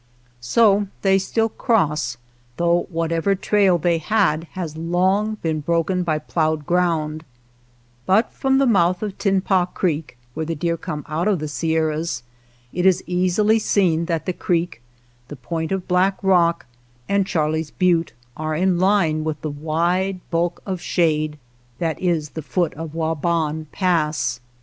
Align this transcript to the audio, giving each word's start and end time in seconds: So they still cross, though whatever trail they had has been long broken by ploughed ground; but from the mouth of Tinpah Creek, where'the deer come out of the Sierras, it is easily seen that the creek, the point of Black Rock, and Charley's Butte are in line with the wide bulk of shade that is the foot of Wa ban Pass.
So 0.39 0.87
they 1.03 1.19
still 1.19 1.49
cross, 1.49 2.17
though 2.57 2.87
whatever 2.89 3.35
trail 3.35 3.77
they 3.77 3.99
had 3.99 4.45
has 4.53 4.73
been 4.73 4.91
long 4.91 5.35
broken 5.63 6.01
by 6.01 6.17
ploughed 6.17 6.65
ground; 6.65 7.23
but 8.07 8.33
from 8.33 8.57
the 8.57 8.65
mouth 8.65 9.03
of 9.03 9.15
Tinpah 9.19 9.67
Creek, 9.75 10.17
where'the 10.33 10.55
deer 10.55 10.75
come 10.75 11.05
out 11.07 11.27
of 11.27 11.37
the 11.37 11.47
Sierras, 11.47 12.23
it 12.73 12.87
is 12.87 13.03
easily 13.05 13.59
seen 13.59 14.05
that 14.05 14.25
the 14.25 14.33
creek, 14.33 14.81
the 15.27 15.35
point 15.35 15.71
of 15.71 15.87
Black 15.87 16.17
Rock, 16.23 16.65
and 17.07 17.27
Charley's 17.27 17.69
Butte 17.69 18.13
are 18.35 18.55
in 18.55 18.79
line 18.79 19.23
with 19.23 19.41
the 19.41 19.51
wide 19.51 20.19
bulk 20.31 20.63
of 20.65 20.81
shade 20.81 21.37
that 21.77 21.99
is 22.01 22.29
the 22.31 22.41
foot 22.41 22.73
of 22.73 22.95
Wa 22.95 23.13
ban 23.13 23.67
Pass. 23.71 24.39